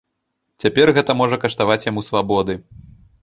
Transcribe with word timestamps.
Цяпер 0.63 0.91
гэта 0.97 1.11
можа 1.19 1.39
каштаваць 1.45 1.87
яму 1.91 2.05
свабоды. 2.09 2.53